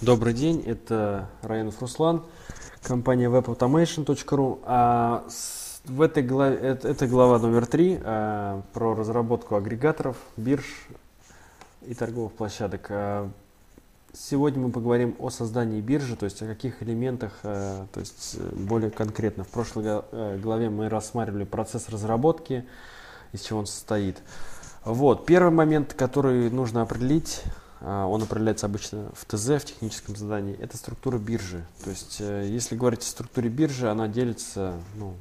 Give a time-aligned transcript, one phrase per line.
[0.00, 2.22] Добрый день, это Райанов Руслан,
[2.84, 4.60] компания webautomation.ru.
[4.62, 5.24] А
[5.86, 10.86] в этой главе, это, это глава номер три а, про разработку агрегаторов, бирж
[11.82, 12.86] и торговых площадок.
[12.90, 13.28] А,
[14.12, 18.54] сегодня мы поговорим о создании биржи, то есть о каких элементах, а, то есть э,
[18.54, 19.42] более конкретно.
[19.42, 22.64] В прошлой э, главе мы рассматривали процесс разработки,
[23.32, 24.18] из чего он состоит.
[24.84, 27.42] Вот, первый момент, который нужно определить,
[27.80, 31.64] он определяется обычно в ТЗ, в техническом задании, это структура биржи.
[31.84, 35.14] То есть, э, если говорить о структуре биржи, она делится ну,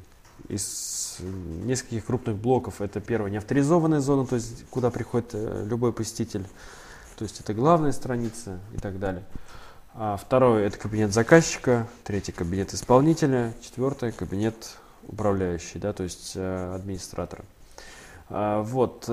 [0.47, 2.81] из нескольких крупных блоков.
[2.81, 6.45] Это первая неавторизованная зона, то есть куда приходит э, любой посетитель.
[7.15, 9.23] То есть это главная страница и так далее.
[9.93, 16.75] А второе это кабинет заказчика, третий кабинет исполнителя, четвертое кабинет управляющий, да, то есть э,
[16.75, 17.45] администратора.
[18.29, 19.05] А, вот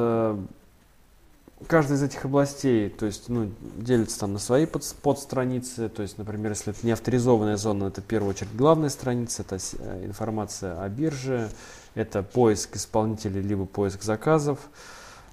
[1.66, 6.18] каждая из этих областей, то есть, ну, делится там на свои под, подстраницы, то есть,
[6.18, 10.80] например, если это не авторизованная зона, это в первую очередь главная страница, это э, информация
[10.82, 11.50] о бирже,
[11.94, 14.58] это поиск исполнителей, либо поиск заказов,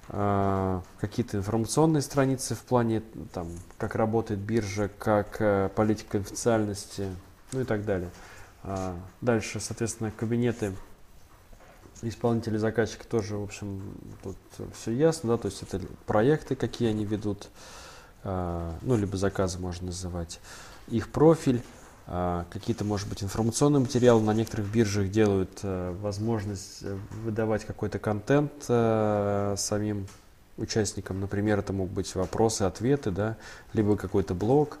[0.08, 7.06] э, какие-то информационные страницы в плане, там, как работает биржа, как э, политика конфиденциальности,
[7.52, 8.10] ну и так далее.
[8.64, 10.72] Э, дальше, соответственно, кабинеты
[12.02, 14.36] исполнители заказчика тоже, в общем, тут
[14.74, 17.48] все ясно, да, то есть это проекты, какие они ведут,
[18.24, 20.40] э, ну, либо заказы можно называть,
[20.88, 21.62] их профиль,
[22.06, 26.82] э, какие-то, может быть, информационные материалы на некоторых биржах делают э, возможность
[27.24, 30.06] выдавать какой-то контент э, самим
[30.56, 33.36] участникам, например, это могут быть вопросы, ответы, да,
[33.72, 34.78] либо какой-то блог,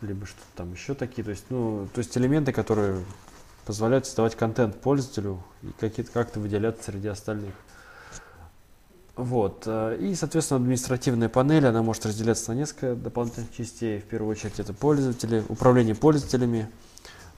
[0.00, 3.04] либо что-то там еще такие, то есть, ну, то есть элементы, которые
[3.64, 7.54] позволяют создавать контент пользователю и какие-то как-то выделяться среди остальных.
[9.14, 9.64] Вот.
[9.66, 14.00] Э, и, соответственно, административная панель, она может разделяться на несколько дополнительных частей.
[14.00, 16.70] В первую очередь это пользователи, управление пользователями,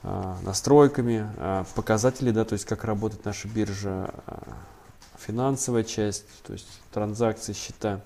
[0.03, 4.09] э, настройками, э, показатели, да, то есть как работает наша биржа,
[5.17, 8.01] финансовая часть, то есть транзакции, счета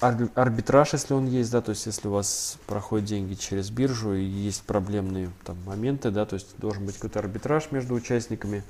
[0.00, 4.24] арбитраж, если он есть, да, то есть если у вас проходят деньги через биржу и
[4.24, 8.62] есть проблемные там моменты, да, то есть должен быть какой-то арбитраж между участниками.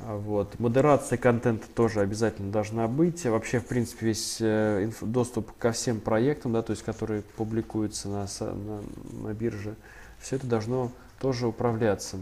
[0.00, 0.58] А, вот.
[0.58, 3.24] Модерация контента тоже обязательно должна быть.
[3.24, 8.26] Вообще, в принципе, весь э, доступ ко всем проектам, да, то есть которые публикуются на,
[8.40, 8.80] на,
[9.22, 9.74] на бирже,
[10.20, 12.16] все это должно тоже управляться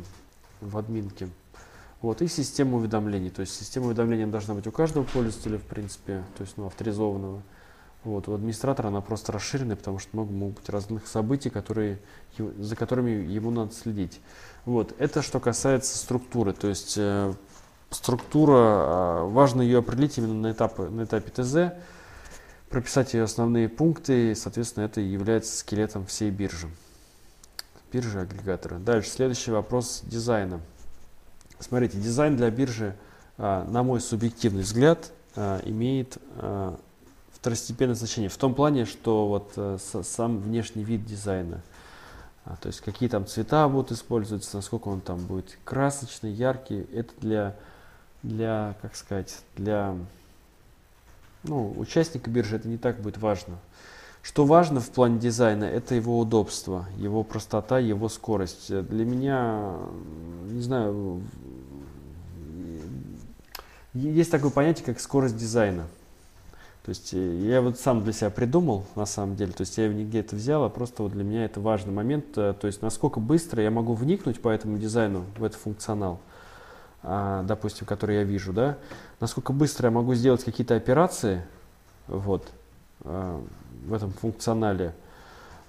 [0.61, 1.29] в админке.
[2.03, 3.31] Вот, и система уведомлений.
[3.31, 7.43] То есть система уведомлений должна быть у каждого пользователя, в принципе, то есть ну, авторизованного.
[8.07, 11.99] Вот, у администратора она просто расширенная, потому что много могут быть разных событий, которые,
[12.39, 14.21] за которыми ему надо следить.
[14.65, 17.35] Вот, это что касается структуры, то есть э,
[17.91, 21.75] структура, э, важно ее определить именно на, этапе, на этапе ТЗ,
[22.71, 26.69] прописать ее основные пункты, и, соответственно, это является скелетом всей биржи.
[27.91, 28.79] Биржи агрегатора.
[28.79, 30.61] Дальше, следующий вопрос дизайна.
[31.59, 32.95] Смотрите, дизайн для биржи,
[33.37, 36.19] э, на мой субъективный взгляд, э, имеет
[37.37, 41.61] второстепенное значение в том плане, что вот э, сам внешний вид дизайна,
[42.45, 47.13] а, то есть какие там цвета будут использоваться, насколько он там будет красочный, яркий, это
[47.21, 47.57] для,
[48.23, 49.97] для как сказать, для
[51.43, 53.59] ну, участника биржи это не так будет важно.
[54.23, 58.69] Что важно в плане дизайна, это его удобство, его простота, его скорость.
[58.69, 59.77] Для меня,
[60.47, 61.23] не знаю,
[63.95, 65.85] есть такое понятие, как скорость дизайна.
[66.87, 69.89] То есть э, я вот сам для себя придумал, на самом деле, то есть я
[69.89, 73.19] нигде это взял, а просто вот для меня это важный момент, э, то есть насколько
[73.19, 76.21] быстро я могу вникнуть по этому дизайну, в этот функционал,
[77.03, 78.79] а, допустим, который я вижу, да,
[79.19, 81.43] насколько быстро я могу сделать какие-то операции,
[82.07, 82.47] вот,
[83.01, 83.45] а,
[83.85, 84.95] в этом функционале,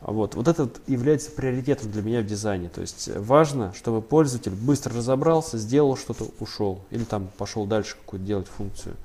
[0.02, 2.70] вот, вот это является приоритетом для меня в дизайне.
[2.70, 6.82] То есть важно, чтобы пользователь быстро разобрался, сделал что-то, ушел.
[6.92, 8.96] Или там пошел дальше какую-то делать функцию.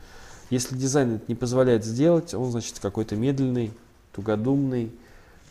[0.52, 3.72] Если дизайн это не позволяет сделать, он, значит, какой-то медленный,
[4.12, 4.92] тугодумный,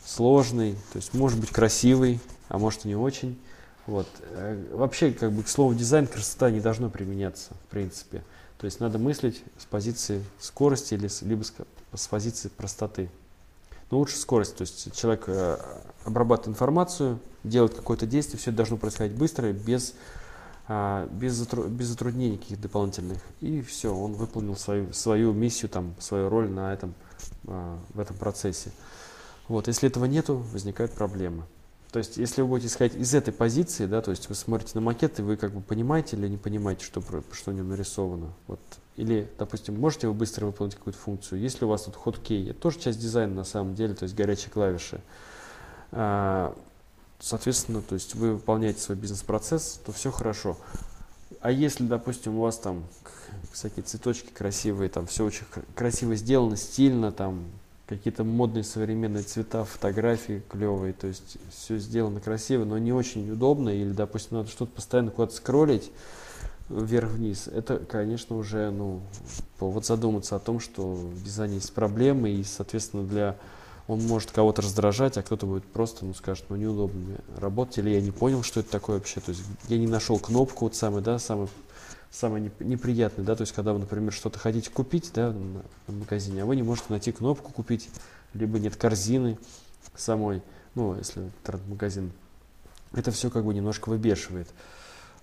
[0.05, 2.19] сложный, то есть может быть красивый,
[2.49, 3.35] а может и не очень.
[3.87, 4.05] Вот.
[4.29, 8.21] Э, вообще, как бы к слову дизайн, красота не должно применяться, в принципе.
[8.59, 11.51] То есть надо мыслить с позиции скорости или с, либо с,
[11.95, 13.09] с позиции простоты.
[13.89, 15.57] Но лучше скорость, то есть человек э,
[16.05, 19.95] обрабатывает информацию, делает какое-то действие, все должно происходить быстро, без
[21.11, 23.19] без, затру, без затруднений каких дополнительных.
[23.39, 26.93] И все, он выполнил свою, свою миссию, там, свою роль на этом,
[27.47, 28.71] а, в этом процессе.
[29.47, 31.43] Вот, если этого нету, возникают проблемы.
[31.91, 34.81] То есть, если вы будете исходить из этой позиции, да, то есть вы смотрите на
[34.81, 37.03] макет, и вы как бы понимаете или не понимаете, что,
[37.33, 38.31] что в нем нарисовано.
[38.47, 38.61] Вот.
[38.95, 41.41] Или, допустим, можете вы быстро выполнить какую-то функцию.
[41.41, 44.51] Если у вас тут ход-кей, это тоже часть дизайна на самом деле, то есть горячие
[44.51, 45.01] клавиши.
[45.91, 46.55] а,
[47.21, 50.57] соответственно, то есть вы выполняете свой бизнес-процесс, то все хорошо.
[51.39, 52.83] А если, допустим, у вас там
[53.51, 55.45] всякие цветочки красивые, там все очень
[55.75, 57.45] красиво сделано, стильно, там
[57.87, 63.69] какие-то модные современные цвета, фотографии клевые, то есть все сделано красиво, но не очень удобно,
[63.69, 65.91] или, допустим, надо что-то постоянно куда-то скроллить
[66.69, 69.01] вверх-вниз, это, конечно, уже ну,
[69.59, 73.35] повод задуматься о том, что в дизайне есть проблемы, и, соответственно, для
[73.87, 77.89] он может кого-то раздражать, а кто-то будет просто, ну, скажет, ну, неудобно мне работать, или
[77.89, 81.01] я не понял, что это такое вообще, то есть я не нашел кнопку, вот самый,
[81.01, 81.47] да, самый
[82.11, 86.45] самое неприятное, да, то есть когда вы, например, что-то хотите купить, да, на магазине, а
[86.45, 87.89] вы не можете найти кнопку купить,
[88.33, 89.37] либо нет корзины
[89.95, 90.41] самой,
[90.75, 92.11] ну, если интернет-магазин,
[92.93, 94.49] это все как бы немножко выбешивает,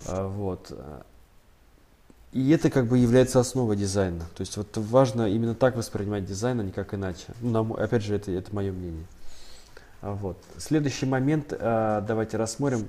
[0.05, 0.71] а, вот.
[2.31, 4.25] И это как бы является основой дизайна.
[4.35, 7.25] То есть вот важно именно так воспринимать дизайн, а не как иначе.
[7.41, 9.05] Ну, опять же, это, это мое мнение.
[10.01, 10.37] А, вот.
[10.57, 12.87] Следующий момент, а, давайте рассмотрим,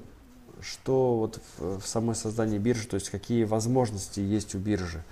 [0.60, 5.02] что вот в, в самой создании биржи, то есть какие возможности есть у биржи.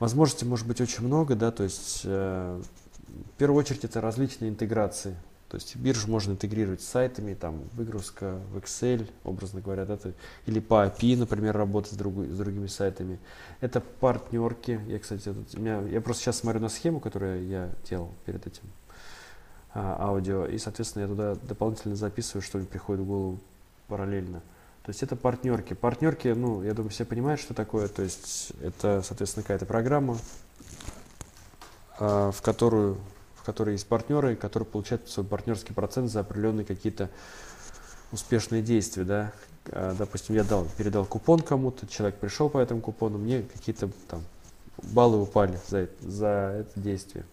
[0.00, 2.62] Возможностей может быть очень много, да, то есть э,
[3.06, 5.14] в первую очередь это различные интеграции.
[5.50, 9.98] То есть биржу можно интегрировать с сайтами, там выгрузка в Excel, образно говоря, да,
[10.46, 13.18] или по API, например, работать с, друг, с другими сайтами.
[13.60, 14.80] Это партнерки.
[14.86, 18.46] Я, кстати, тут, у меня, я просто сейчас смотрю на схему, которую я делал перед
[18.46, 18.62] этим
[19.74, 23.40] а, аудио, и, соответственно, я туда дополнительно записываю, что мне приходит в голову
[23.88, 24.42] параллельно.
[24.84, 25.74] То есть это партнерки.
[25.74, 27.88] Партнерки, ну, я думаю, все понимают, что такое.
[27.88, 30.16] То есть это, соответственно, какая-то программа,
[31.98, 32.98] а, в которую
[33.50, 37.10] в которой есть партнеры, которые получают свой партнерский процент за определенные какие-то
[38.12, 39.32] успешные действия, да.
[39.72, 44.22] А, допустим, я дал, передал купон кому-то, человек пришел по этому купону, мне какие-то там
[44.82, 47.24] баллы упали за, за это действие.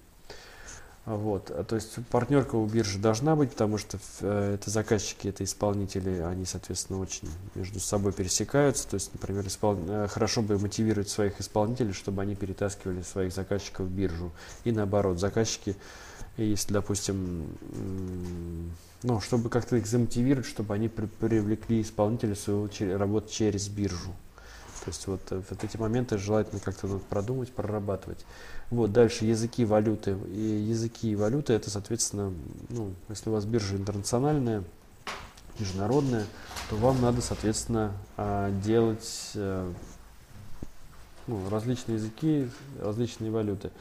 [1.08, 1.52] Вот.
[1.52, 6.20] А, то есть партнерка у биржи должна быть, потому что э, это заказчики, это исполнители,
[6.20, 8.86] они, соответственно, очень между собой пересекаются.
[8.90, 9.80] То есть, например, испол...
[9.88, 14.34] Э, хорошо бы мотивировать своих исполнителей, чтобы они перетаскивали своих заказчиков в биржу.
[14.66, 15.78] И наоборот, заказчики,
[16.36, 17.58] если, допустим,
[19.04, 22.68] ну, чтобы как-то их замотивировать, чтобы они при привлекли исполнителей своего
[22.98, 24.14] работы через биржу.
[24.84, 28.26] То есть вот, э, вот эти моменты желательно как-то надо продумать, прорабатывать.
[28.70, 30.18] Вот, дальше языки, валюты.
[30.28, 32.34] И языки и валюты это, соответственно,
[32.70, 34.64] ну, если у вас биржа интернациональная,
[35.60, 36.26] международная,
[36.70, 39.72] то вам надо, соответственно, а, делать э,
[41.28, 42.50] ну, различные языки,
[42.80, 43.72] различные валюты.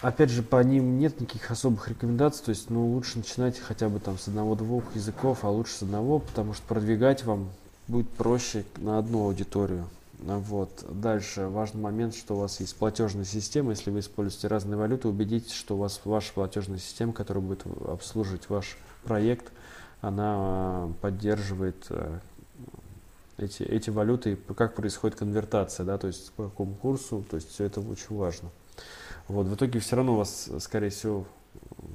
[0.00, 3.98] Опять же, по ним нет никаких особых рекомендаций, то есть, ну, лучше начинать хотя бы
[3.98, 7.50] там с одного-двух языков, а лучше с одного, потому что продвигать вам
[7.88, 9.88] будет проще на одну аудиторию.
[10.18, 10.84] Вот.
[10.90, 13.70] Дальше важный момент, что у вас есть платежная система.
[13.70, 18.48] Если вы используете разные валюты, убедитесь, что у вас ваша платежная система, которая будет обслуживать
[18.48, 19.52] ваш проект,
[20.00, 22.18] она а, поддерживает э,
[23.36, 27.64] эти, эти валюты, как происходит конвертация, да, то есть по какому курсу, то есть все
[27.64, 28.50] это очень важно.
[29.28, 31.26] Вот, в итоге все равно у вас, скорее всего,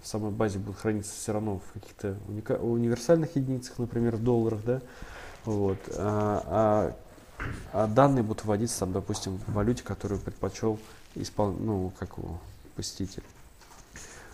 [0.04, 2.18] в самой базе будет храниться все равно в каких-то
[2.62, 4.81] универсальных единицах, например, в долларах, да,
[5.46, 6.96] вот, а, а
[7.71, 10.80] а данные будут вводиться, там, допустим, в валюте, которую предпочел
[11.15, 11.51] испол...
[11.51, 12.39] ну, как его,
[12.75, 13.24] посетитель.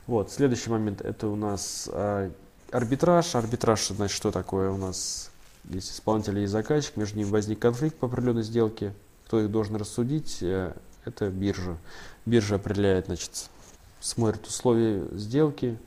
[0.07, 2.31] Вот, следующий момент, это у нас а,
[2.71, 3.35] арбитраж.
[3.35, 5.31] Арбитраж, значит, что такое у нас?
[5.65, 8.93] Есть исполнитель и заказчик, между ними возник конфликт по определенной сделке.
[9.25, 10.39] Кто их должен рассудить?
[10.41, 10.73] Э,
[11.05, 11.77] это биржа.
[12.25, 13.49] Биржа определяет, значит,
[13.99, 15.77] смотрит условия сделки,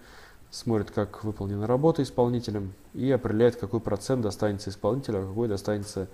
[0.50, 6.08] смотрит, как выполнена работа исполнителем и определяет, какой процент достанется исполнителю, а какой достанется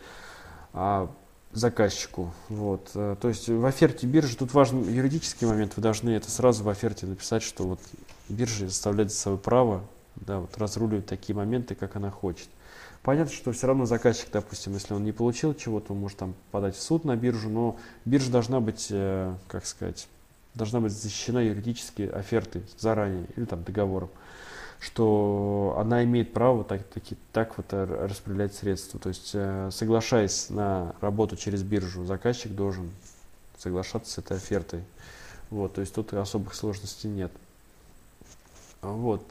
[1.53, 2.33] заказчику.
[2.49, 2.91] Вот.
[2.95, 6.69] Э, то есть в оферте биржи, тут важен юридический момент, вы должны это сразу в
[6.69, 7.81] оферте написать, что вот
[8.29, 9.85] биржа заставляет за собой право
[10.17, 12.49] да, вот, разруливать такие моменты, как она хочет.
[13.03, 16.77] Понятно, что все равно заказчик, допустим, если он не получил чего-то, он может там подать
[16.77, 20.09] в суд на биржу, но биржа должна быть, э, как сказать,
[20.55, 24.11] должна быть защищена юридически офертой заранее или там договором
[24.81, 29.01] что она имеет право так, таки, так вот распределять средства.
[29.01, 32.91] То есть, э, соглашаясь на работу через биржу, заказчик должен
[33.59, 34.85] соглашаться с этой офертой.
[35.51, 37.33] Вот, то есть тут особых сложностей нет.
[38.83, 39.23] Вот.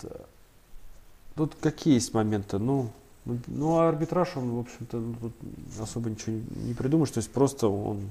[1.36, 2.58] Тут какие есть моменты?
[2.58, 2.92] Ну,
[3.26, 5.34] ну, ну арбитраж, он, в общем-то, ну, тут
[5.80, 7.12] особо ничего не придумаешь.
[7.12, 8.10] То есть просто он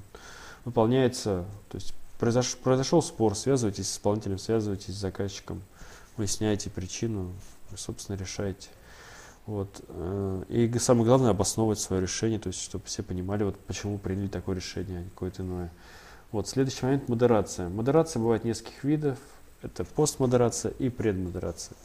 [0.64, 1.44] выполняется.
[1.68, 5.60] То есть произош, произошел спор, связывайтесь с исполнителем, связывайтесь с заказчиком
[6.16, 7.32] выясняете причину,
[7.76, 8.68] собственно, решаете.
[9.46, 9.84] Вот.
[9.88, 14.28] Э, и самое главное, обосновывать свое решение, то есть, чтобы все понимали, вот, почему приняли
[14.28, 15.70] такое решение, а не какое-то иное.
[16.32, 16.48] Вот.
[16.48, 17.68] Следующий момент– модерация.
[17.68, 19.18] Модерация бывает нескольких видов.
[19.62, 21.76] Это постмодерация и предмодерация.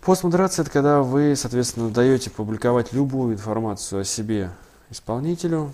[0.00, 4.50] Постмодерация– это когда вы, соответственно, даете публиковать любую информацию о себе
[4.88, 5.72] исполнителю,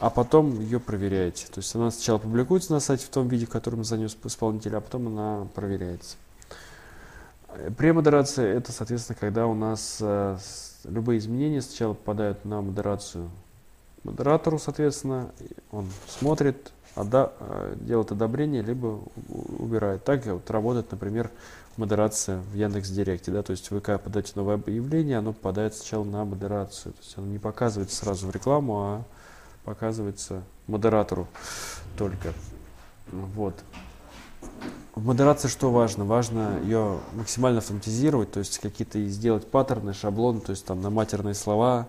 [0.00, 1.46] а потом ее проверяете.
[1.46, 4.80] То есть она сначала публикуется на сайте в том виде, в котором занес исполнитель, а
[4.80, 6.16] потом она проверяется.
[7.76, 10.38] Премодерация– это, соответственно, когда у нас э,
[10.84, 13.28] любые изменения сначала попадают на модерацию
[14.04, 15.30] модератору, соответственно,
[15.70, 20.04] он смотрит, отда э, делает одобрение, либо убирает.
[20.04, 21.30] Так вот работает, например,
[21.76, 26.04] модерация в Яндекс Директе, да, то есть вы когда подаете новое объявление, оно попадает сначала
[26.04, 29.04] на модерацию, то есть оно не показывается сразу в рекламу, а
[29.64, 31.28] показывается модератору
[31.96, 32.32] только.
[33.10, 33.54] Вот.
[34.94, 36.04] В модерации что важно?
[36.04, 41.34] Важно ее максимально автоматизировать, то есть какие-то сделать паттерны, шаблоны, то есть там на матерные
[41.34, 41.86] слова,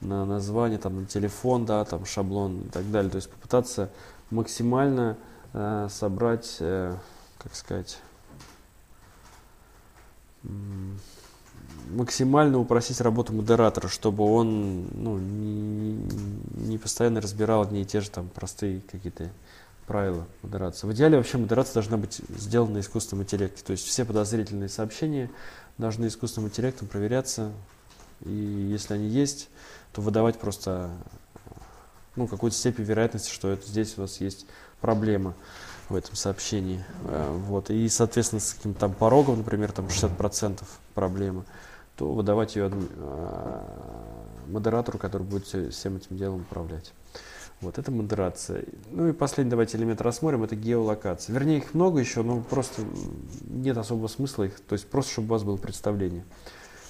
[0.00, 3.10] на название, там на телефон, да, там шаблон и так далее.
[3.10, 3.90] То есть попытаться
[4.30, 5.16] максимально
[5.52, 6.96] э, собрать, э,
[7.38, 7.98] как сказать,
[11.90, 15.59] максимально упростить работу модератора, чтобы он ну, не,
[16.60, 19.30] не постоянно разбирал одни и те же там простые какие-то
[19.86, 20.86] правила модерации.
[20.86, 23.64] В идеале вообще модерация должна быть сделана на искусственном интеллекте.
[23.64, 25.30] То есть все подозрительные сообщения
[25.78, 27.50] должны искусственным интеллектом проверяться.
[28.24, 29.48] И если они есть,
[29.92, 30.90] то выдавать просто
[32.14, 34.46] ну, какую-то степень вероятности, что это здесь у вас есть
[34.80, 35.34] проблема
[35.88, 36.84] в этом сообщении.
[37.04, 37.70] Э, вот.
[37.70, 40.62] И, соответственно, с каким-то там порогом, например, там 60%
[40.94, 41.44] проблемы,
[41.96, 42.70] то выдавать ее
[44.50, 46.92] модератору, который будет всем этим делом управлять.
[47.60, 48.64] Вот, это модерация.
[48.90, 51.34] Ну и последний давайте элемент рассмотрим, это геолокация.
[51.34, 52.82] Вернее, их много еще, но просто
[53.48, 56.24] нет особого смысла их, то есть просто, чтобы у вас было представление.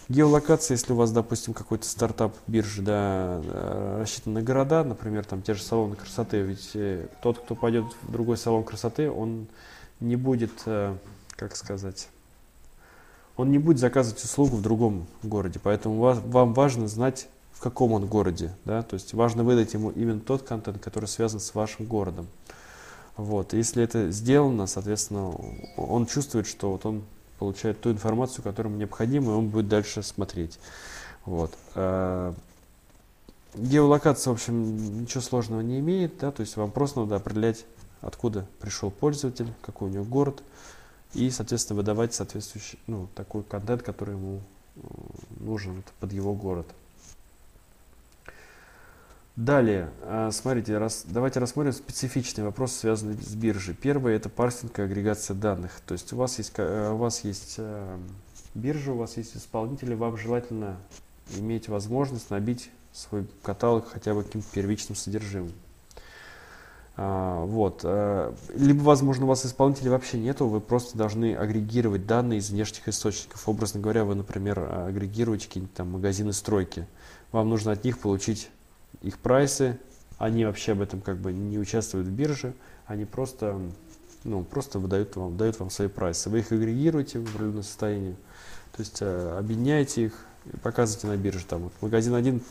[0.09, 5.41] Геолокация, если у вас, допустим, какой-то стартап биржи, да, э, рассчитан на города, например, там
[5.41, 9.47] те же салоны красоты, ведь э, тот, кто пойдет в другой салон красоты, он
[10.01, 10.97] не будет, э,
[11.37, 12.09] как сказать,
[13.37, 18.07] он не будет заказывать услугу в другом городе, поэтому вам важно знать в каком он
[18.07, 22.27] городе, да, то есть важно выдать ему именно тот контент, который связан с вашим городом.
[23.17, 25.35] Вот, если это сделано, соответственно,
[25.77, 27.03] он чувствует, что вот он
[27.39, 30.59] получает ту информацию, которая ему необходима, и он будет дальше смотреть.
[31.27, 31.53] Вот.
[31.75, 32.35] А,
[33.55, 37.65] геолокация, в общем, ничего сложного не имеет, да, то есть вам просто надо определять,
[38.01, 40.43] откуда пришел пользователь, какой у него город,
[41.13, 44.41] и, соответственно, выдавать соответствующий, ну, такой контент, который ему
[45.41, 46.67] нужен под его город.
[49.41, 53.75] Далее, а, смотрите, раз, давайте рассмотрим специфичный вопрос, связанный с биржей.
[53.75, 55.81] Первый– это парсинг и агрегация данных.
[55.87, 57.99] То есть у вас есть, у вас есть э,
[58.55, 60.77] биржа, у вас есть исполнители, вам желательно
[61.39, 65.55] иметь возможность набить свой каталог хотя бы каким-то первичным содержимым.
[66.99, 67.81] А, вот.
[67.83, 72.87] Э, либо, возможно, у вас исполнителей вообще нету, вы просто должны агрегировать данные из внешних
[72.89, 73.49] источников.
[73.49, 76.87] Образно говоря, вы, например, агрегируете какие-нибудь там магазины стройки.
[77.33, 78.51] Вам нужно от них получить
[79.03, 79.79] их прайсы,
[80.19, 82.55] они вообще об этом как бы не участвуют в бирже,
[82.87, 83.61] они просто,
[84.25, 86.29] ну, просто выдают вам, дают вам свои прайсы.
[86.29, 88.17] Вы их агрегируете в определенном состоянии,
[88.73, 90.27] то есть э, объединяете их
[90.63, 91.45] показываете на бирже.
[91.47, 92.43] Там, вот, магазин 1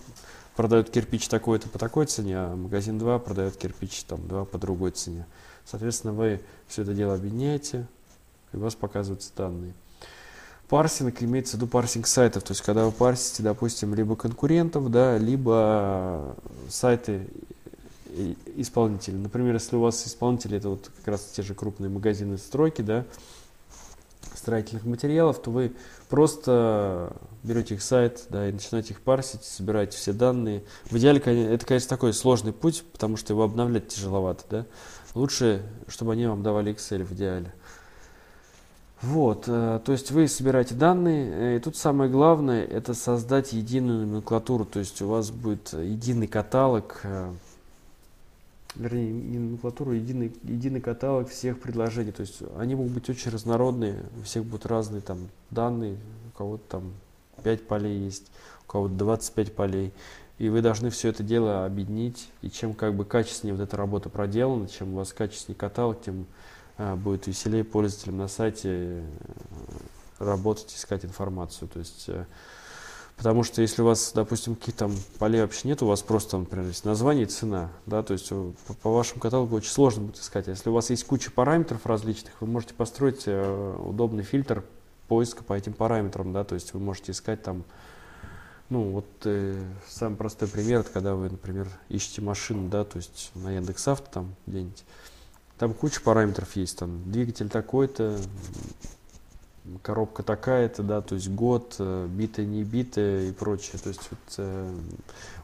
[0.55, 4.91] продает кирпич такой-то по такой цене, а магазин 2 продает кирпич там, 2 по другой
[4.91, 5.25] цене.
[5.65, 7.87] Соответственно, вы все это дело объединяете,
[8.53, 9.73] и у вас показываются данные.
[10.69, 15.17] Парсинг имеется в виду парсинг сайтов, то есть когда вы парсите, допустим, либо конкурентов, да,
[15.17, 16.35] либо
[16.69, 17.27] сайты
[18.55, 19.17] исполнителей.
[19.17, 23.05] Например, если у вас исполнители это вот как раз те же крупные магазины стройки, да,
[24.35, 25.73] строительных материалов, то вы
[26.07, 30.63] просто берете их сайт, да, и начинаете их парсить, собираете все данные.
[30.89, 34.65] В идеале, это, конечно, такой сложный путь, потому что его обновлять тяжеловато, да.
[35.15, 37.53] Лучше, чтобы они вам давали Excel в идеале.
[39.01, 44.05] Вот, э, то есть вы собираете данные, э, и тут самое главное это создать единую
[44.05, 47.31] номенклатуру, то есть у вас будет единый каталог, э,
[48.75, 54.03] вернее, не номенклатуру, единый, единый каталог всех предложений, то есть они могут быть очень разнородные,
[54.19, 55.95] у всех будут разные там данные,
[56.33, 56.91] у кого-то там
[57.43, 58.29] 5 полей есть,
[58.67, 59.93] у кого-то 25 полей,
[60.39, 64.09] и вы должны все это дело объединить, и чем как бы качественнее вот эта работа
[64.09, 66.48] проделана, чем у вас качественнее каталог, тем а,
[66.95, 69.03] будет веселее пользователям на сайте э,
[70.19, 71.67] работать, искать информацию.
[71.67, 72.25] То есть, э,
[73.17, 76.67] потому что если у вас, допустим, каких-то там полей вообще нет, у вас просто, например,
[76.67, 80.17] есть название и цена, да, то есть э, по, по вашему каталогу очень сложно будет
[80.17, 80.47] искать.
[80.47, 84.63] А если у вас есть куча параметров различных, вы можете построить удобный фильтр
[85.07, 87.63] поиска по этим параметрам, да, то есть вы можете искать там
[88.69, 93.31] ну, вот э, самый простой пример, это когда вы, например, ищете машину, да, то есть
[93.33, 94.83] на Яндекс.Авто там где-нибудь,
[95.59, 98.17] там куча параметров есть, там двигатель такой-то,
[99.81, 103.79] коробка такая-то, да, то есть год, э, битая, не битая и прочее.
[103.81, 104.73] То есть вот, э,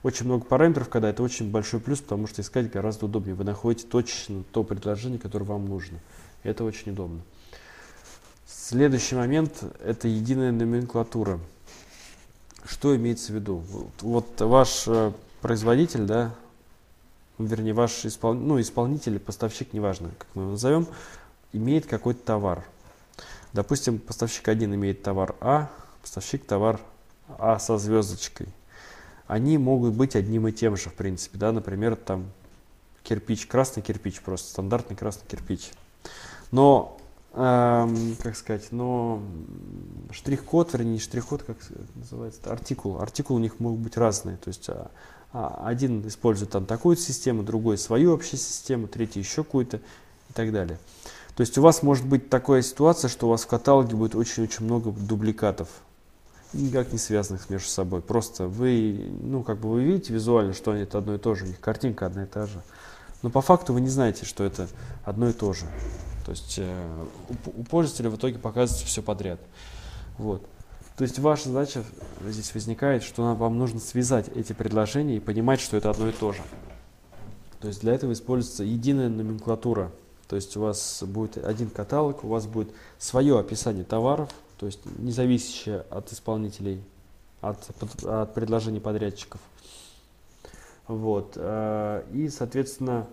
[0.03, 3.35] очень много параметров, когда это очень большой плюс, потому что искать гораздо удобнее.
[3.35, 5.99] Вы находите точно то предложение, которое вам нужно.
[6.43, 7.19] Это очень удобно.
[8.47, 11.39] Следующий момент– это единая номенклатура.
[12.63, 13.63] Что имеется в виду?
[14.01, 16.33] Вот ваш э, производитель, да,
[17.37, 18.33] вернее, ваш испол...
[18.33, 20.87] ну, исполнитель, поставщик, неважно, как мы его назовем,
[21.53, 22.63] имеет какой-то товар.
[23.53, 25.69] Допустим, поставщик один имеет товар А,
[26.01, 26.79] поставщик товар
[27.37, 28.47] А со звездочкой.
[29.27, 32.25] Они могут быть одним и тем же, в принципе, да, например, там
[33.03, 35.71] кирпич, красный кирпич, просто стандартный красный кирпич.
[36.51, 36.97] Но,
[37.33, 39.21] эм, как сказать, но
[40.11, 41.57] штрих-код, вернее, штрих-код, как
[41.95, 44.91] называется, артикул, артикул у них могут быть разные, то есть а,
[45.31, 49.77] один использует там такую систему, другой свою вообще систему, третий еще какую-то
[50.29, 50.79] и так далее.
[51.35, 54.63] То есть у вас может быть такая ситуация, что у вас в каталоге будет очень-очень
[54.63, 55.67] много дубликатов,
[56.53, 58.01] никак не связанных между собой.
[58.01, 61.43] Просто вы, ну, как бы вы видите визуально, что они это одно и то же,
[61.43, 62.61] у них картинка одна и та же.
[63.21, 64.67] Но по факту вы не знаете, что это
[65.03, 65.65] одно и то же.
[66.25, 69.39] То есть э, у, у пользователя в итоге показывается все подряд.
[70.17, 70.43] Вот.
[70.97, 71.83] То есть ваша задача
[72.25, 76.31] здесь возникает, что вам нужно связать эти предложения и понимать, что это одно и то
[76.31, 76.41] же.
[77.59, 79.91] То есть для этого используется единая номенклатура.
[80.27, 84.79] То есть у вас будет один каталог, у вас будет свое описание товаров, то есть
[84.97, 86.81] не зависящее от исполнителей,
[87.41, 87.57] от,
[88.03, 89.41] от предложений подрядчиков.
[90.87, 91.33] Вот.
[91.35, 93.07] Э, и, соответственно,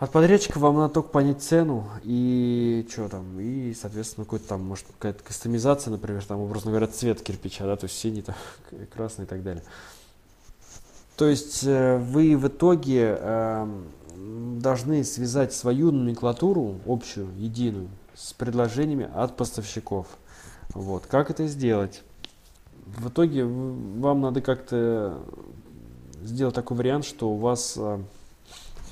[0.00, 4.86] от подрядчика вам надо только понять цену и что там, и, соответственно, какой-то там, может,
[4.86, 8.34] какая-то кастомизация, например, там, образно говоря, цвет кирпича, да, то есть синий, там,
[8.94, 9.62] красный и так далее.
[11.16, 13.82] То есть э, вы в итоге э,
[14.56, 20.06] должны связать свою номенклатуру, общую, единую, с предложениями от поставщиков.
[20.70, 21.04] Вот.
[21.04, 22.02] Как это сделать?
[22.86, 25.18] В итоге вам надо как-то
[26.22, 27.98] сделать такой вариант, что у вас э,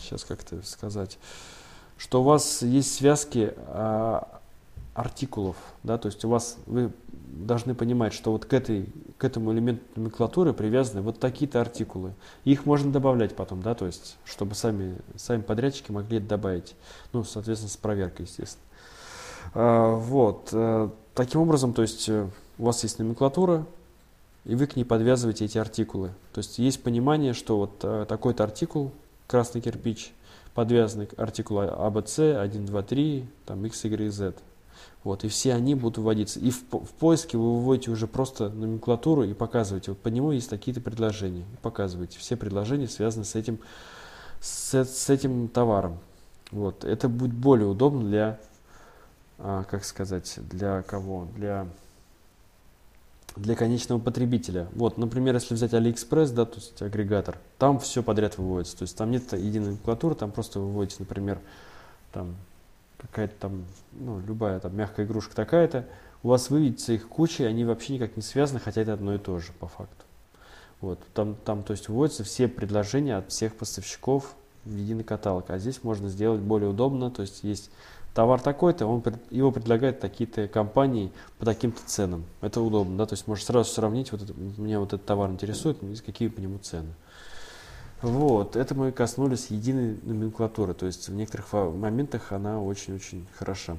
[0.09, 1.18] сейчас как-то сказать,
[1.97, 4.40] что у вас есть связки а,
[4.94, 6.90] артикулов, да, то есть у вас вы
[7.29, 12.14] должны понимать, что вот к, этой, к этому элементу номенклатуры привязаны вот такие-то артикулы.
[12.44, 16.75] Их можно добавлять потом, да, то есть, чтобы сами, сами подрядчики могли это добавить.
[17.12, 18.64] Ну, соответственно, с проверкой, естественно.
[19.55, 20.49] А, вот.
[20.53, 23.66] А, таким образом, то есть, э, у вас есть номенклатура,
[24.44, 26.09] и вы к ней подвязываете эти артикулы.
[26.33, 28.92] То есть, есть понимание, что вот а, такой-то артикул
[29.29, 30.12] красный кирпич,
[30.55, 34.35] подвязанный к артикулу ABC, 1, 2, 3, там X, Y, Z.
[35.05, 36.41] Вот, и все они будут выводиться.
[36.41, 39.93] И в, в поиске вы выводите уже просто номенклатуру и показываете.
[39.93, 41.45] Вот по нему есть такие-то предложения.
[41.53, 42.19] И показываете.
[42.19, 43.61] Все предложения связаны с этим,
[44.41, 45.99] с, с этим товаром.
[46.51, 46.85] Вот.
[46.85, 48.41] Это будет более удобно для,
[49.38, 51.29] а, как сказать, для кого?
[51.37, 51.69] Для
[53.38, 54.68] для конечного потребителя.
[54.74, 58.77] Вот, например, если взять AliExpress, да, то есть агрегатор, там все подряд выводится.
[58.77, 61.38] То есть там нет единой номенклатуры, там просто выводится, например,
[62.12, 62.37] там
[62.98, 65.87] какая-то там, ну, любая там мягкая игрушка такая-то,
[66.22, 69.18] у вас выведется их куча, и они вообще никак не связаны, хотя это одно и
[69.18, 70.05] то же по факту.
[70.81, 75.59] Вот, там, там, то есть выводятся все предложения от всех поставщиков в единый каталог, а
[75.59, 77.70] здесь можно сделать более удобно, то есть есть
[78.18, 79.00] товар такой-то, он,
[79.31, 82.24] его предлагают такие-то компании по таким-то ценам.
[82.40, 85.78] Это удобно, да, то есть можно сразу сравнить, вот это, меня вот этот товар интересует,
[86.04, 86.88] какие по нему цены.
[88.02, 93.76] Вот, это мы коснулись единой номенклатуры, то есть в некоторых моментах она очень-очень хороша.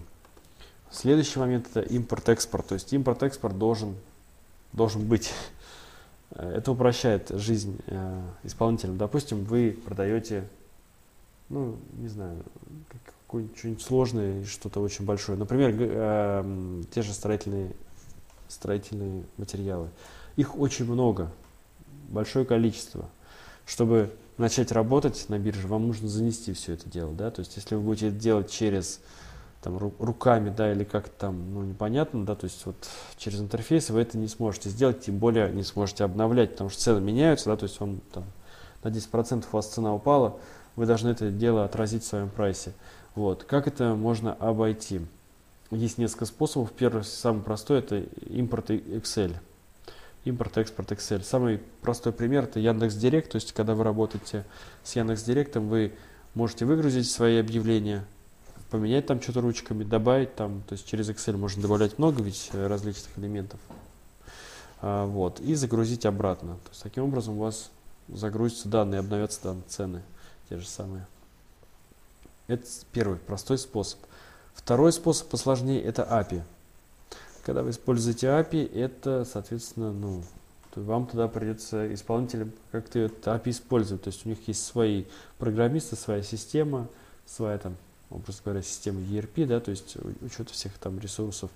[0.89, 3.93] Следующий момент это импорт-экспорт, то есть импорт-экспорт должен,
[4.71, 5.33] должен быть.
[6.31, 8.97] Это упрощает жизнь э, исполнителям.
[8.97, 10.45] Допустим, вы продаете,
[11.49, 12.43] ну, не знаю,
[13.27, 15.37] что-нибудь сложное, что-то очень большое.
[15.37, 17.75] Например, э, те же строительные,
[18.47, 19.89] строительные материалы.
[20.35, 21.31] Их очень много,
[22.09, 23.09] большое количество.
[23.65, 27.13] Чтобы начать работать на бирже, вам нужно занести все это дело.
[27.13, 27.29] Да?
[27.29, 28.99] То есть, если вы будете это делать через
[29.61, 32.77] там, руками, да, или как-то там, ну, непонятно, да, то есть вот
[33.17, 37.01] через интерфейс вы это не сможете сделать, тем более не сможете обновлять, потому что цены
[37.01, 38.23] меняются, да, то есть вам там
[38.83, 40.37] на 10% у вас цена упала,
[40.79, 42.71] вы должны это дело отразить в своем прайсе.
[43.13, 43.43] Вот.
[43.43, 45.01] Как это можно обойти?
[45.71, 46.71] Есть несколько способов.
[46.71, 49.35] Первый, самый простой, это импорт Excel.
[50.23, 51.21] Импорт-экспорт Excel.
[51.25, 53.29] Самый простой пример это Яндекс Директ.
[53.29, 54.45] То есть, когда вы работаете
[54.85, 55.91] с Яндекс Директом, вы
[56.33, 58.05] можете выгрузить свои объявления,
[58.69, 60.63] поменять там что-то ручками, добавить там.
[60.65, 63.59] То есть, через Excel можно добавлять много ведь э, различных элементов.
[64.81, 65.41] А, вот.
[65.41, 66.53] И загрузить обратно.
[66.53, 67.69] То есть, таким образом у вас
[68.07, 70.01] загрузятся данные, обновятся данные, цены
[70.49, 71.05] те же самые.
[72.47, 73.99] Это первый простой способ.
[74.53, 76.41] Второй способ посложнее– это API.
[77.43, 80.23] когда вы используете API, это, соответственно, ну,
[80.73, 84.03] то вам туда придется исполнителям как-то API использовать.
[84.03, 85.05] То есть у них есть свои
[85.37, 86.87] программисты, своя система,
[87.25, 87.75] своя там,
[88.09, 91.49] образно говоря, система ERP, да, то есть учет всех там ресурсов.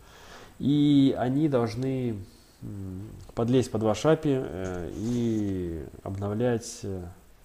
[0.60, 2.18] И они должны
[3.36, 7.04] подлезть под ваш API э, и обновлять э,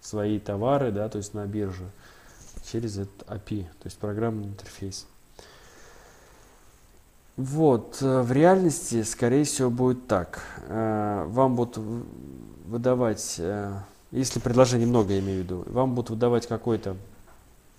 [0.08, 1.84] свои товары, да, то есть на бирже
[2.64, 5.06] через этот API, то есть программный интерфейс.
[7.36, 10.42] Вот, э, в реальности, скорее всего, будет так.
[10.66, 11.78] Э, вам будут
[12.66, 13.72] выдавать, э,
[14.10, 16.96] если предложений много, я имею в виду, вам будут выдавать какой-то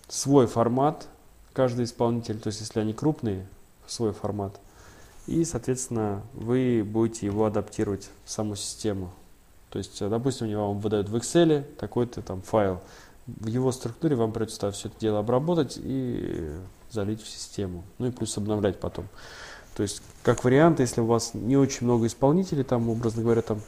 [0.07, 1.07] свой формат,
[1.53, 3.45] каждый исполнитель, то есть если они крупные,
[3.85, 4.59] свой формат.
[5.27, 9.11] И, соответственно, вы будете его адаптировать в саму систему.
[9.69, 12.81] То есть, допустим, они вам выдают в Excel такой-то там файл.
[13.27, 16.51] В его структуре вам придется все это дело обработать и
[16.89, 17.83] залить в систему.
[17.99, 19.07] Ну и плюс обновлять потом.
[19.75, 23.61] То есть, как вариант, если у вас не очень много исполнителей, там, образно говоря, там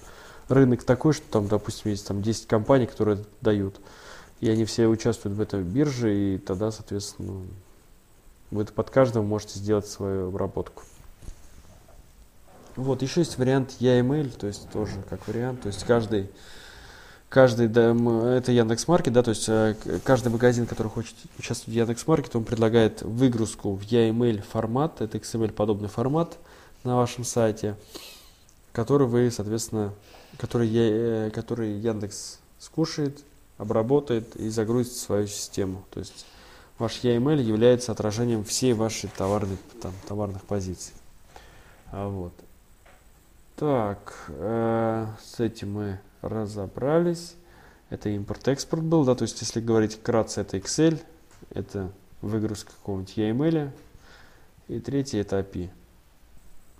[0.49, 3.79] рынок такой, что там, допустим, есть там 10 компаний, которые дают,
[4.39, 7.43] и они все участвуют в этой бирже, и тогда, соответственно,
[8.49, 10.83] вы под каждым можете сделать свою обработку.
[12.75, 16.29] Вот, еще есть вариант YAML, то есть тоже как вариант, то есть каждый
[17.31, 17.91] каждый, да,
[18.35, 23.01] это Яндекс.Маркет, да, то есть э, каждый магазин, который хочет участвовать в Яндекс.Маркет, он предлагает
[23.01, 26.37] выгрузку в YAML формат, это XML подобный формат
[26.83, 27.75] на вашем сайте,
[28.73, 29.93] который вы, соответственно,
[30.37, 33.23] который, я, который Яндекс скушает,
[33.57, 35.85] обработает и загрузит в свою систему.
[35.91, 36.25] То есть
[36.79, 40.93] ваш YAML является отражением всей вашей товарной, там, товарных позиций.
[41.91, 42.33] А вот.
[43.61, 47.35] Так, э, с этим мы разобрались.
[47.91, 50.99] Это импорт-экспорт был, да, то есть если говорить вкратце, это Excel,
[51.51, 51.91] это
[52.23, 53.69] выгрузка какого-нибудь EML,
[54.67, 55.69] и третий это API.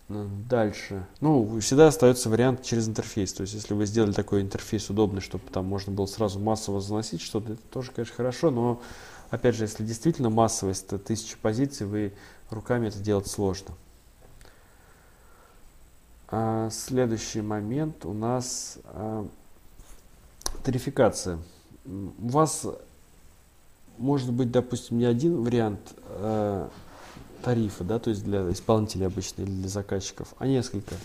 [0.08, 1.06] Ну, дальше.
[1.20, 3.32] Ну, всегда остается вариант через интерфейс.
[3.32, 7.22] То есть, если вы сделали такой интерфейс удобный, чтобы там можно было сразу массово заносить
[7.22, 8.82] что-то, это тоже, конечно, хорошо, но,
[9.30, 12.12] опять же, если действительно массовость, то тысячи позиций, вы
[12.50, 13.76] руками это делать сложно.
[16.34, 19.28] А, следующий момент у нас а,
[20.64, 21.40] тарификация.
[21.86, 22.66] У вас
[23.98, 26.70] может быть, допустим, не один вариант а,
[27.44, 30.96] тарифа, да, то есть для исполнителей обычно или для заказчиков, а несколько.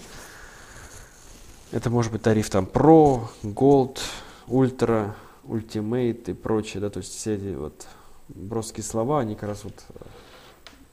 [1.73, 3.99] Это может быть тариф там Pro, Gold,
[4.47, 5.13] Ultra,
[5.43, 7.89] Ultimate и прочее, да, то есть все эти вот
[8.29, 9.75] броские слова, они как раз вот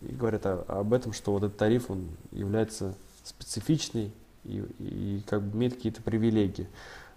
[0.01, 4.11] и говорят о, об этом, что вот этот тариф, он является специфичный
[4.43, 6.67] и, и как бы имеет какие-то привилегии.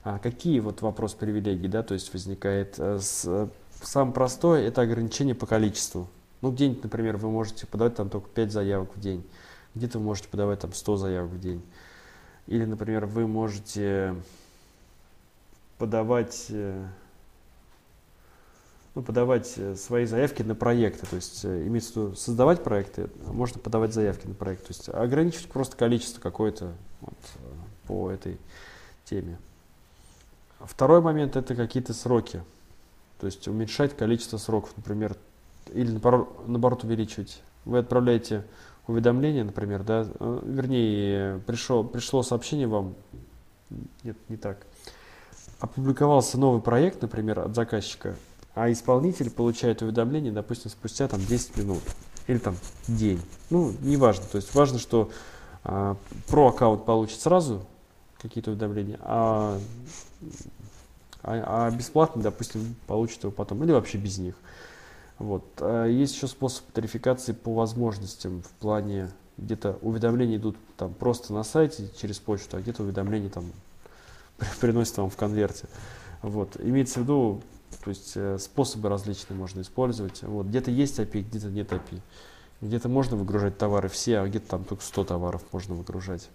[0.02, 2.76] А какие вот вопрос привилегий, да, то есть возникает?
[2.78, 3.48] Э, с,
[3.82, 6.08] самое простое– это ограничение по количеству.
[6.42, 9.26] Ну, где-нибудь, например, вы можете подавать там только 5 заявок в день,
[9.74, 11.62] где-то вы можете подавать там 100 заявок в день.
[12.46, 14.14] Или, например, вы можете
[15.78, 16.86] подавать э,
[18.96, 23.10] ну, подавать э, свои заявки на проекты, то есть э, имеется в виду создавать проекты,
[23.26, 26.72] можно подавать заявки на проект, то есть ограничивать просто количество какое-то
[27.06, 28.38] вот, э, по этой
[29.04, 29.38] теме.
[30.60, 32.42] Второй момент это какие-то сроки,
[33.20, 35.16] то есть уменьшать количество сроков, например,
[35.72, 35.90] или
[36.46, 37.42] наоборот увеличивать.
[37.64, 38.44] Вы отправляете
[38.86, 42.94] уведомление, например, да, вернее, пришло, пришло сообщение вам,
[44.04, 44.58] нет, не так,
[45.60, 48.14] опубликовался новый проект, например, от заказчика,
[48.54, 51.82] а исполнитель получает уведомление, допустим, спустя там 10 минут
[52.26, 52.56] или там
[52.88, 53.20] день.
[53.50, 54.24] Ну, неважно.
[54.30, 55.10] То есть важно, что
[55.68, 55.96] а,
[56.28, 57.66] про аккаунт получит сразу
[58.18, 59.58] какие-то уведомления, а,
[61.24, 64.36] а, а бесплатно, допустим, получит его потом, или вообще без них.
[65.18, 65.44] Вот.
[65.58, 71.42] А есть еще способ тарификации по возможностям в плане где-то уведомления идут там просто на
[71.42, 73.50] сайте через почту, а где-то уведомления там
[74.60, 75.66] приносят вам в конверте.
[76.22, 76.60] Вот.
[76.60, 77.42] Имеется в виду,
[77.82, 80.22] то есть э, способы различные можно использовать.
[80.22, 80.46] Вот.
[80.46, 82.00] Где-то есть API, где-то нет API.
[82.60, 86.28] Где-то можно выгружать товары все, а где-то там только 100 товаров можно выгружать.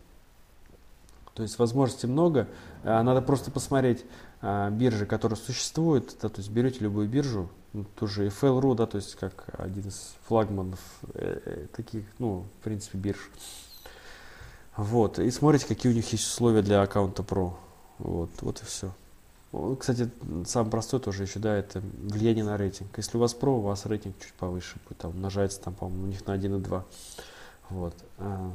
[1.33, 2.47] То есть возможностей много.
[2.83, 4.05] А, надо просто посмотреть
[4.41, 6.15] а, биржи, которые существуют.
[6.21, 10.15] Да, то есть берете любую биржу, ну, тоже FL.ru, да, то есть как один из
[10.27, 10.79] флагманов
[11.13, 13.29] э, э, таких, ну, в принципе, бирж.
[14.75, 17.53] Вот, и смотрите, какие у них есть условия для аккаунта Pro.
[17.97, 18.91] Вот, вот и все.
[19.79, 20.09] Кстати,
[20.45, 22.95] самый простой тоже еще, да, это влияние на рейтинг.
[22.95, 26.07] Если у вас про, у вас рейтинг чуть повыше будет, там умножается, там, по-моему, у
[26.07, 26.83] них на 1,2.
[27.69, 27.93] Вот.
[28.17, 28.53] А,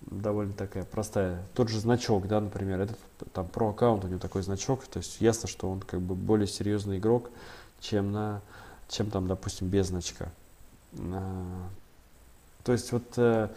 [0.00, 1.42] довольно такая простая.
[1.54, 2.98] Тот же значок, да, например, этот
[3.32, 6.48] там про аккаунт, у него такой значок, то есть ясно, что он как бы более
[6.48, 7.30] серьезный игрок,
[7.80, 8.42] чем на,
[8.88, 10.30] чем там, допустим, без значка.
[10.98, 11.68] А,
[12.64, 13.48] то есть вот э,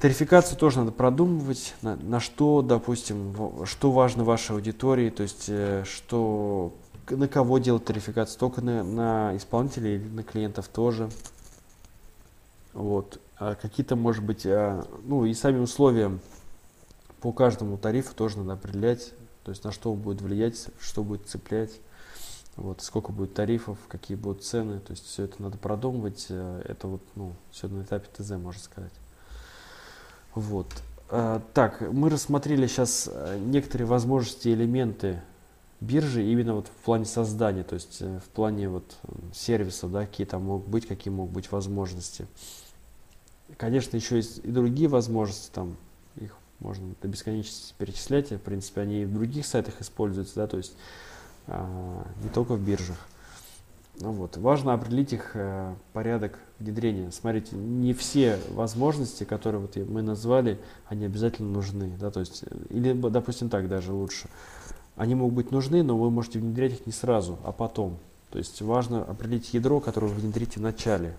[0.00, 5.84] Тарификацию тоже надо продумывать, на, на что, допустим, что важно вашей аудитории, то есть э,
[5.86, 6.74] что,
[7.08, 11.08] на кого делать тарификацию, только на, на исполнителей или на клиентов тоже.
[12.74, 13.18] Вот.
[13.38, 16.18] А какие-то, может быть, а, ну и сами условия
[17.22, 21.72] по каждому тарифу тоже надо определять, то есть на что будет влиять, что будет цеплять,
[22.56, 26.86] вот, сколько будет тарифов, какие будут цены, то есть все это надо продумывать, э, это
[26.86, 28.92] вот, ну, все на этапе ТЗ, можно сказать.
[30.36, 30.66] Вот.
[31.08, 35.22] А, так, мы рассмотрели сейчас э, некоторые возможности, элементы
[35.80, 38.98] биржи именно вот в плане создания, то есть э, в плане вот
[39.32, 42.26] сервиса, да, какие там могут быть, какие могут быть возможности.
[43.56, 45.78] Конечно, еще есть и другие возможности, там
[46.16, 50.58] их можно до бесконечности перечислять, в принципе, они и в других сайтах используются, да, то
[50.58, 50.74] есть
[51.46, 52.98] а, не только в биржах.
[54.00, 54.36] Ну вот.
[54.36, 57.10] Важно определить их э, порядок внедрения.
[57.10, 61.96] Смотрите, не все возможности, которые вот мы назвали, они обязательно нужны.
[62.00, 62.10] Да?
[62.10, 64.28] То есть, или, допустим, так даже лучше.
[64.96, 67.98] Они могут быть нужны, но вы можете внедрять их не сразу, а потом.
[68.30, 71.16] То есть важно определить ядро, которое вы внедрите в начале.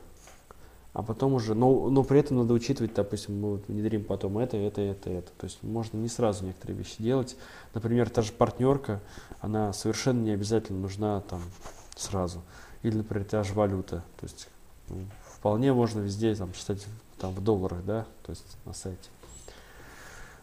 [0.93, 4.82] А потом уже, но, но при этом надо учитывать, допустим, мы внедрим потом это, это,
[4.82, 5.32] это, это.
[5.38, 7.38] То есть можно не сразу некоторые вещи делать.
[7.76, 9.00] Например, та же партнерка,
[9.39, 11.41] она совершенно не обязательно нужна там
[11.95, 12.41] сразу
[12.82, 14.04] или, например, та же валюта.
[14.19, 14.47] То есть
[14.89, 14.97] ну,
[15.38, 16.86] вполне можно везде там, считать
[17.19, 19.10] там, в долларах, да, то есть на сайте.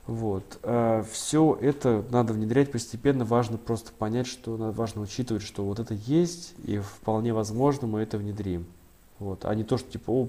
[0.07, 0.44] Вот.
[0.62, 3.24] А все это надо внедрять постепенно.
[3.24, 8.18] Важно просто понять, что важно учитывать, что вот это есть, и вполне возможно мы это
[8.18, 8.66] внедрим.
[9.18, 9.44] Вот.
[9.44, 10.28] А не то, что типа, о,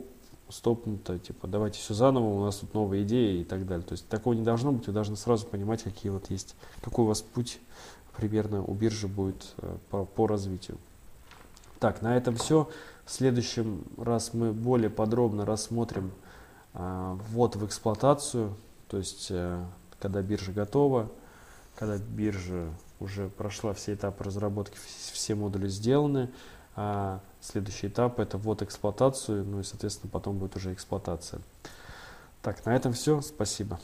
[0.50, 3.86] стопнуто, типа, давайте все заново, у нас тут новые идеи и так далее.
[3.86, 7.08] То есть такого не должно быть, вы должны сразу понимать, какие вот есть, какой у
[7.08, 7.60] вас путь
[8.16, 10.78] примерно у биржи будет э, по, по развитию.
[11.80, 12.70] Так, на этом все.
[13.06, 16.12] В следующем раз мы более подробно рассмотрим
[16.74, 18.56] э, ввод в эксплуатацию,
[18.88, 19.64] то есть э,
[20.00, 21.12] когда биржа готова,
[21.76, 24.78] когда биржа уже прошла все этапы разработки,
[25.14, 26.32] все модули сделаны.
[26.76, 31.42] А следующий этап это ввод в эксплуатацию, ну и соответственно потом будет уже эксплуатация.
[32.42, 33.22] Так, на этом все.
[33.22, 33.80] Спасибо.